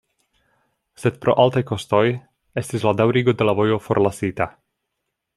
Sed 1.01 1.17
pro 1.25 1.35
altaj 1.43 1.61
kostoj 1.71 2.01
estis 2.61 2.85
la 2.89 2.93
daŭrigo 3.01 3.35
de 3.41 3.47
la 3.49 3.55
vojo 3.61 3.77
forlasita. 3.89 4.49